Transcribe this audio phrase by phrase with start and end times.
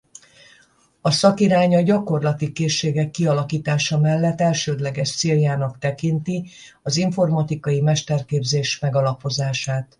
[1.01, 6.45] A szakirány a gyakorlati készségek kialakítása mellett elsődleges céljának tekinti
[6.83, 9.89] az informatikai mesterképzés megalapozását.